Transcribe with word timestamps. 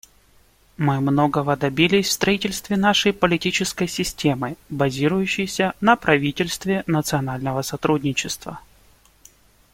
Мы 0.77 0.99
многого 0.99 1.55
добились 1.55 2.07
в 2.07 2.11
строительстве 2.11 2.75
нашей 2.75 3.13
политической 3.13 3.87
системы, 3.87 4.57
базирующейся 4.69 5.75
на 5.79 5.95
правительстве 5.95 6.83
национального 6.87 7.61
сотрудничества. 7.61 8.59